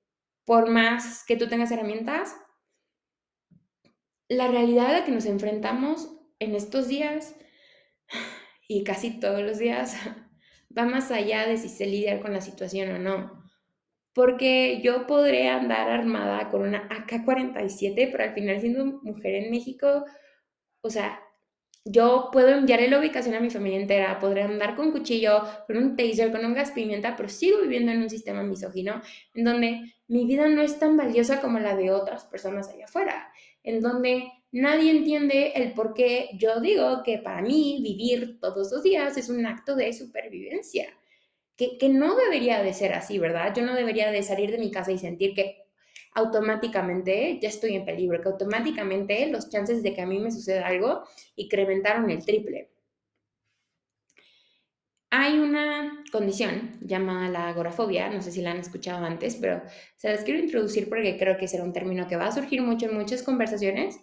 [0.44, 2.34] por más que tú tengas herramientas,
[4.28, 7.36] la realidad a la que nos enfrentamos en estos días
[8.66, 9.96] y casi todos los días
[10.76, 13.41] va más allá de si se lidiar con la situación o no.
[14.14, 20.04] Porque yo podré andar armada con una AK-47, pero al final siendo mujer en México,
[20.82, 21.20] o sea,
[21.84, 25.96] yo puedo enviarle la ubicación a mi familia entera, podré andar con cuchillo, con un
[25.96, 29.02] taser, con un gas pimienta, pero sigo viviendo en un sistema misógino
[29.34, 33.32] en donde mi vida no es tan valiosa como la de otras personas allá afuera,
[33.64, 38.82] en donde nadie entiende el por qué yo digo que para mí vivir todos los
[38.82, 40.86] días es un acto de supervivencia,
[41.56, 43.54] que, que no debería de ser así, ¿verdad?
[43.54, 45.62] Yo no debería de salir de mi casa y sentir que
[46.14, 50.66] automáticamente ya estoy en peligro, que automáticamente los chances de que a mí me suceda
[50.66, 51.04] algo
[51.36, 52.70] incrementaron el triple.
[55.10, 59.62] Hay una condición llamada la agorafobia, no sé si la han escuchado antes, pero
[59.96, 62.86] se las quiero introducir porque creo que será un término que va a surgir mucho
[62.86, 64.00] en muchas conversaciones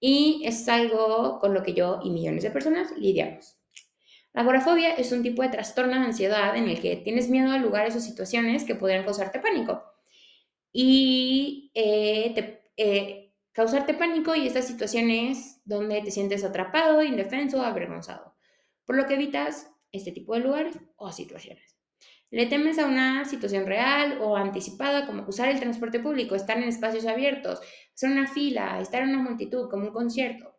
[0.00, 3.57] y es algo con lo que yo y millones de personas lidiamos.
[4.38, 7.96] Agorafobia es un tipo de trastorno de ansiedad en el que tienes miedo a lugares
[7.96, 9.82] o situaciones que podrían causarte pánico
[10.72, 18.36] y eh, eh, causarte pánico y estas situaciones donde te sientes atrapado, indefenso, avergonzado,
[18.84, 21.76] por lo que evitas este tipo de lugares o situaciones.
[22.30, 26.68] Le temes a una situación real o anticipada como usar el transporte público, estar en
[26.68, 27.58] espacios abiertos,
[27.92, 30.57] hacer una fila, estar en una multitud como un concierto.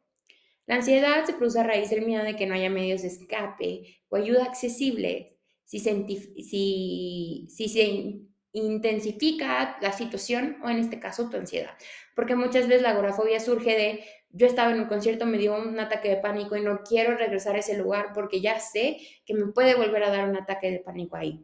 [0.70, 4.04] La ansiedad se produce a raíz del miedo de que no haya medios de escape
[4.08, 8.20] o ayuda accesible si se, si, si se
[8.52, 11.72] intensifica la situación o en este caso tu ansiedad.
[12.16, 15.80] Porque muchas veces la agorafobia surge de yo estaba en un concierto, me dio un
[15.80, 19.48] ataque de pánico y no quiero regresar a ese lugar porque ya sé que me
[19.48, 21.44] puede volver a dar un ataque de pánico ahí.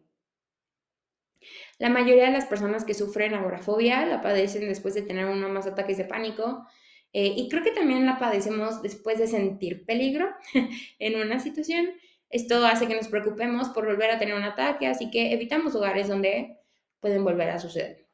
[1.80, 5.66] La mayoría de las personas que sufren agorafobia la padecen después de tener uno más
[5.66, 6.68] ataques de pánico.
[7.18, 10.28] Eh, y creo que también la padecemos después de sentir peligro
[11.00, 11.88] en una situación.
[12.30, 16.10] Esto hace que nos preocupemos por volver a tener un ataque, así que evitamos lugares
[16.10, 16.58] donde
[17.00, 18.06] pueden volver a suceder.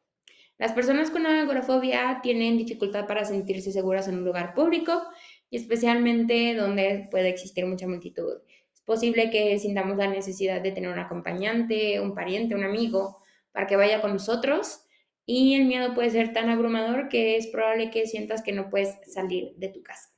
[0.59, 5.01] Las personas con agorafobia tienen dificultad para sentirse seguras en un lugar público
[5.49, 8.43] y especialmente donde puede existir mucha multitud.
[8.71, 13.17] Es posible que sintamos la necesidad de tener un acompañante, un pariente, un amigo
[13.51, 14.85] para que vaya con nosotros
[15.25, 18.97] y el miedo puede ser tan abrumador que es probable que sientas que no puedes
[19.11, 20.09] salir de tu casa.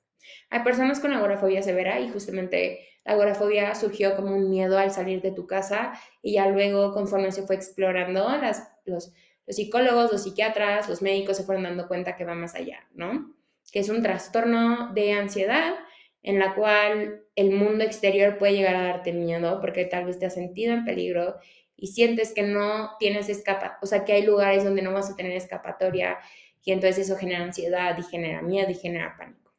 [0.50, 5.22] Hay personas con agorafobia severa y justamente la agorafobia surgió como un miedo al salir
[5.22, 9.13] de tu casa y ya luego conforme se fue explorando, las, los,
[9.46, 13.36] los psicólogos, los psiquiatras, los médicos se fueron dando cuenta que va más allá, ¿no?
[13.72, 15.74] Que es un trastorno de ansiedad
[16.22, 20.26] en la cual el mundo exterior puede llegar a darte miedo porque tal vez te
[20.26, 21.36] has sentido en peligro
[21.76, 25.16] y sientes que no tienes escapa, o sea, que hay lugares donde no vas a
[25.16, 26.20] tener escapatoria
[26.64, 29.54] y entonces eso genera ansiedad y genera miedo y genera pánico.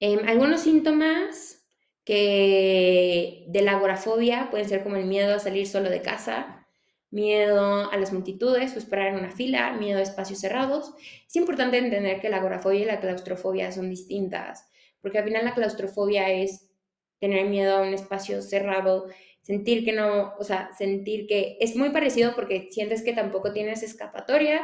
[0.00, 1.66] Em, algunos síntomas
[2.04, 6.66] que de la agorafobia pueden ser como el miedo a salir solo de casa,
[7.10, 10.94] miedo a las multitudes o esperar en una fila, miedo a espacios cerrados.
[11.26, 14.68] Es importante entender que la agorafobia y la claustrofobia son distintas,
[15.00, 16.70] porque al final la claustrofobia es
[17.18, 19.06] tener miedo a un espacio cerrado
[19.48, 23.82] sentir que no, o sea, sentir que es muy parecido porque sientes que tampoco tienes
[23.82, 24.60] escapatoria,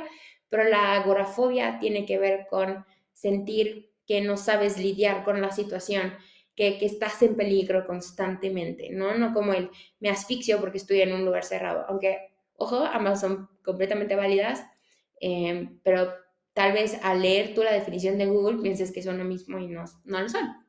[0.51, 6.13] pero la agorafobia tiene que ver con sentir que no sabes lidiar con la situación,
[6.55, 9.17] que, estás en peligro constantemente, ¿no?
[9.17, 9.71] No como el
[10.01, 14.67] me asfixio porque estoy en un lugar cerrado, aunque, ojo, ambas son completamente válidas,
[15.19, 16.13] em, pero
[16.53, 19.67] tal vez al leer tú la definición de Google pienses que son lo mismo y
[19.69, 20.64] no, no lo son.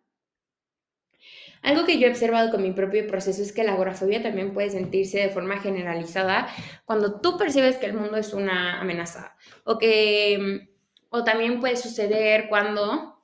[1.65, 4.69] Algo que yo he observado con mi propio proceso es que la agorafobia también puede
[4.69, 6.47] sentirse de forma generalizada
[6.85, 10.69] cuando tú percibes que el mundo es una amenaza o que
[11.09, 13.19] o también puede suceder cuando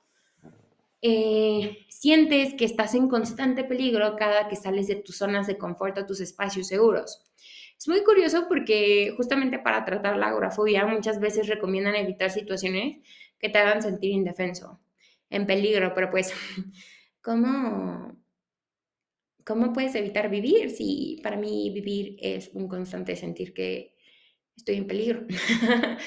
[1.02, 5.96] eh, sientes que estás en constante peligro cada que sales de tus zonas de confort
[5.98, 7.22] o tus espacios seguros.
[7.78, 13.06] Es muy curioso porque justamente para tratar la agorafobia muchas veces recomiendan evitar situaciones
[13.38, 14.80] que te hagan sentir indefenso,
[15.30, 16.32] en peligro, pero pues,
[17.22, 18.16] ¿cómo,
[19.44, 23.96] ¿cómo puedes evitar vivir si para mí vivir es un constante sentir que
[24.56, 25.26] estoy en peligro?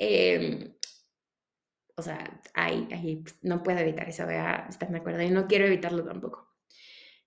[0.00, 0.74] Em,
[1.96, 2.86] o sea, ahí,
[3.20, 4.24] pues, no puedo evitar eso,
[4.68, 5.22] ¿estás de acuerdo?
[5.22, 6.48] Y no quiero evitarlo tampoco.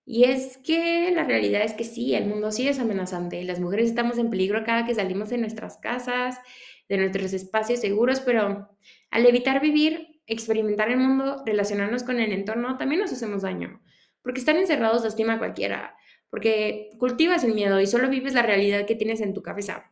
[0.05, 3.89] Y es que la realidad es que sí, el mundo sí es amenazante las mujeres
[3.89, 6.37] estamos en peligro cada que salimos de nuestras casas,
[6.87, 8.69] de nuestros espacios seguros, pero
[9.11, 13.81] al evitar vivir, experimentar el mundo, relacionarnos con el entorno, también nos hacemos daño
[14.21, 15.95] porque estar encerrados lastima a cualquiera,
[16.29, 19.91] porque cultivas el miedo y solo vives la realidad que tienes en tu cabeza.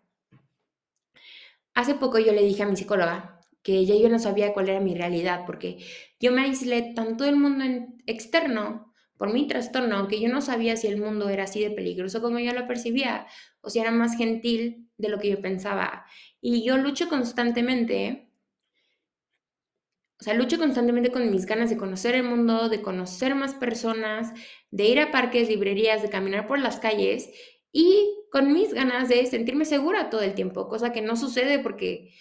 [1.73, 4.79] Hace poco yo le dije a mi psicóloga que ella yo no sabía cuál era
[4.79, 5.77] mi realidad, porque
[6.19, 7.65] yo me aislé tanto del mundo
[8.05, 12.21] externo por mi trastorno que yo no sabía si el mundo era así de peligroso
[12.21, 13.27] como yo lo percibía
[13.59, 16.05] o si era más gentil de lo que yo pensaba.
[16.39, 18.28] Y yo lucho constantemente
[20.19, 24.33] o sea, lucho constantemente con mis ganas de conocer el mundo, de conocer más personas,
[24.69, 27.29] de ir a parques, librerías, de caminar por las calles
[27.71, 32.11] y con mis ganas de sentirme segura todo el tiempo, cosa que no sucede porque,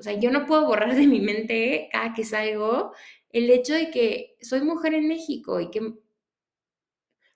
[0.00, 2.92] o sea, yo no puedo borrar de mi mente cada que salgo
[3.30, 5.96] el hecho de que soy mujer en México y que, o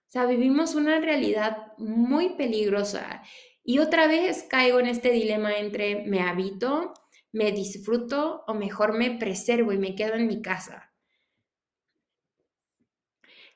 [0.08, 3.22] sea, vivimos una realidad muy peligrosa.
[3.62, 6.94] Y otra vez caigo en este dilema entre me habito
[7.32, 10.88] me disfruto o mejor me preservo y me quedo en mi casa.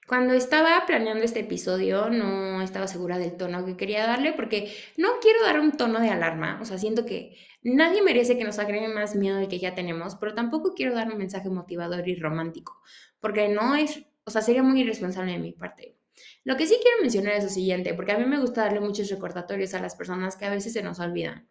[0.07, 5.21] Cuando estaba planeando este episodio no estaba segura del tono que quería darle porque no
[5.21, 8.89] quiero dar un tono de alarma, o sea, siento que nadie merece que nos agregue
[8.89, 12.83] más miedo del que ya tenemos, pero tampoco quiero dar un mensaje motivador y romántico,
[13.21, 15.97] porque no es, o sea, sería muy irresponsable de mi parte.
[16.45, 19.09] Lo que sí quiero mencionar es lo siguiente, porque a mí me gusta darle muchos
[19.09, 21.49] recordatorios a las personas que a veces se nos olvidan.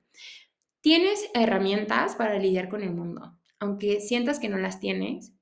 [0.82, 3.38] Tienes herramientas para lidiar con el mundo.
[3.60, 5.34] aunque sientas que no las tienes,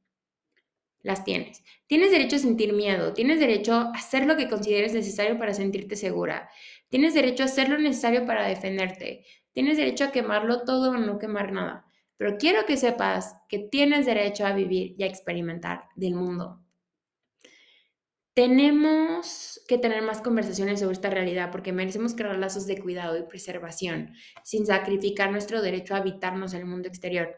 [1.02, 1.64] las tienes.
[1.88, 5.96] Tienes derecho a sentir miedo, tienes derecho a hacer lo que consideres necesario para sentirte
[5.96, 6.50] segura,
[6.90, 11.18] tienes derecho a hacer lo necesario para defenderte, tienes derecho a quemarlo todo o no
[11.18, 11.86] quemar nada.
[12.18, 16.60] Pero quiero que sepas que tienes derecho a vivir y a experimentar del mundo.
[18.40, 23.24] Tenemos que tener más conversaciones sobre esta realidad porque merecemos crear lazos de cuidado y
[23.24, 24.14] preservación
[24.46, 27.36] sin sacrificar nuestro derecho a habitarnos en el mundo exterior.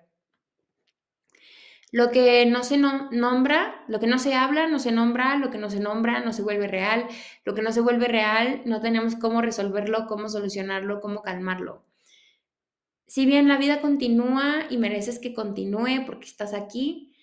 [1.91, 5.57] Lo que no se nombra, lo que no se habla, no se nombra, lo que
[5.57, 7.07] no se nombra, no se vuelve real,
[7.45, 11.83] lo que no se vuelve real, no tenemos cómo resolverlo, cómo solucionarlo, cómo calmarlo.
[13.07, 17.15] Si bien la vida continúa y mereces que continúe porque estás aquí,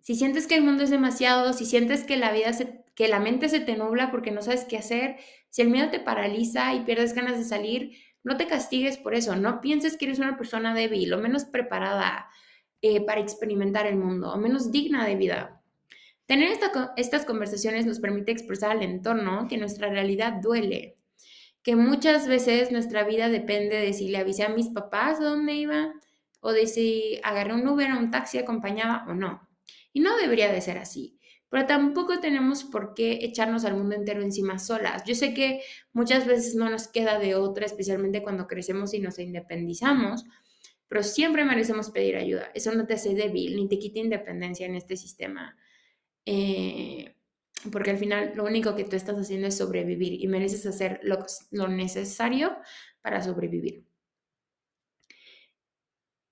[0.00, 3.20] si sientes que el mundo es demasiado, si sientes que la vida se que la
[3.20, 5.16] mente se te nubla porque no sabes qué hacer,
[5.50, 9.36] si el miedo te paraliza y pierdes ganas de salir, no te castigues por eso,
[9.36, 12.28] no pienses que eres una persona débil o menos preparada
[12.80, 15.60] eh, para experimentar el mundo o menos digna de vida.
[16.26, 16.56] Tener
[16.96, 20.96] estas conversaciones nos permite expresar al entorno que nuestra realidad duele,
[21.62, 25.92] que muchas veces nuestra vida depende de si le avisé a mis papás dónde iba
[26.40, 29.46] o de si agarré un Uber o un taxi acompañada o no.
[29.92, 31.13] Y no debería de ser así
[31.54, 35.04] pero tampoco tenemos por qué echarnos al mundo entero encima solas.
[35.04, 35.60] Yo sé que
[35.92, 40.24] muchas veces no nos queda de otra, especialmente cuando crecemos y nos independizamos,
[40.88, 42.50] pero siempre merecemos pedir ayuda.
[42.54, 45.56] Eso no te hace débil ni te quita independencia en este sistema.
[46.26, 47.14] Eh,
[47.70, 51.24] porque al final lo único que tú estás haciendo es sobrevivir y mereces hacer lo,
[51.52, 52.56] lo necesario
[53.00, 53.84] para sobrevivir.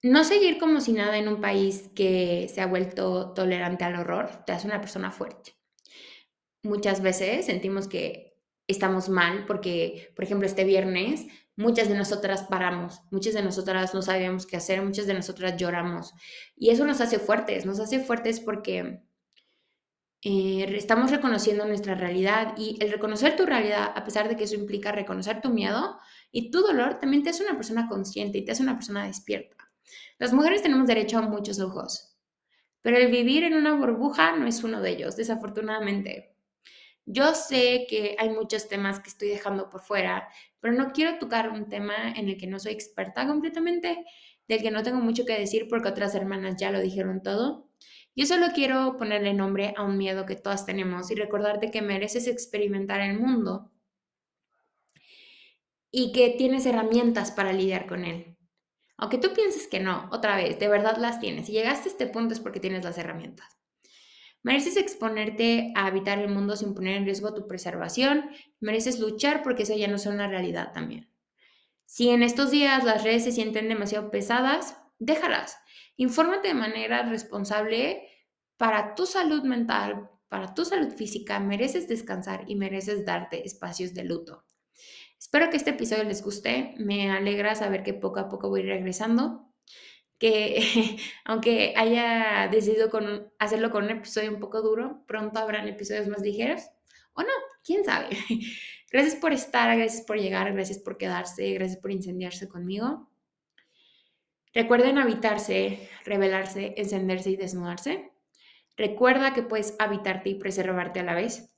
[0.03, 4.45] No seguir como si nada en un país que se ha vuelto tolerante al horror
[4.45, 5.55] te hace una persona fuerte.
[6.65, 8.37] Muchas veces sentimos que
[8.67, 11.27] estamos mal porque, por ejemplo, este viernes
[11.57, 16.15] muchas de nosotras paramos, muchas de nosotras no sabíamos qué hacer, muchas de nosotras lloramos.
[16.57, 19.03] Y eso nos hace fuertes, nos hace fuertes porque
[20.23, 24.55] eh, estamos reconociendo nuestra realidad y el reconocer tu realidad, a pesar de que eso
[24.55, 25.99] implica reconocer tu miedo
[26.31, 29.62] y tu dolor, también te hace una persona consciente y te hace una persona despierta.
[30.23, 32.17] Las mujeres tenemos derecho a muchos lujos,
[32.81, 36.37] pero el vivir en una burbuja no es uno de ellos, desafortunadamente.
[37.05, 40.29] Yo sé que hay muchos temas que estoy dejando por fuera,
[40.61, 44.05] pero no quiero tocar un tema en el que no soy experta completamente,
[44.47, 47.69] del que no tengo mucho que decir porque otras hermanas ya lo dijeron todo.
[48.15, 52.29] Yo solo quiero ponerle nombre a un miedo que todas tenemos y recordarte que mereces
[52.29, 53.73] experimentar el mundo
[55.91, 58.32] y que tienes herramientas para lidiar con él.
[59.03, 61.47] Aunque tú pienses que no, otra vez, de verdad las tienes.
[61.47, 63.59] Si llegaste a este punto es porque tienes las herramientas.
[64.45, 68.31] Mereces exponerte a habitar el mundo sin poner en riesgo tu preservación.
[68.61, 71.11] Mereces luchar porque eso ya no es una realidad también.
[71.85, 75.59] Si en estos días las redes se sienten demasiado pesadas, déjalas.
[75.97, 78.09] Infórmate de manera responsable
[78.57, 81.41] para tu salud mental, para tu salud física.
[81.41, 84.45] Mereces descansar y mereces darte espacios de luto.
[85.23, 86.75] Espero que este episodio les guste.
[86.79, 89.55] Me alegra saber que poco a poco voy regresando.
[90.19, 96.09] Que aunque haya decidido con, hacerlo con un episodio un poco duro, pronto habrán episodios
[96.09, 96.63] más ligeros.
[97.13, 97.29] O no,
[97.63, 98.09] quién sabe.
[98.91, 103.09] Gracias por estar, gracias por llegar, gracias por quedarse, gracias por incendiarse conmigo.
[104.53, 108.13] Recuerden habitarse, revelarse, encenderse y desnudarse.
[108.77, 111.55] Recuerda que puedes habitarte y preservarte a la vez.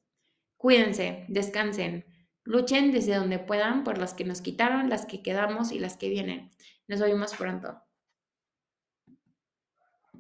[0.57, 2.05] Cuídense, descansen,
[2.45, 6.09] Luchen desde donde puedan por las que nos quitaron, las que quedamos y las que
[6.11, 6.51] vienen.
[6.89, 7.84] Nos vemos pronto.